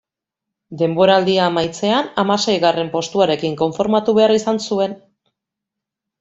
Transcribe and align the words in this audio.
Denboraldia 0.81 1.43
amaitzean 1.47 2.09
hamaseigarren 2.23 2.91
postuarekin 2.95 3.59
konformatu 3.61 4.17
behar 4.21 4.35
izan 4.41 4.61
zuen. 4.71 4.99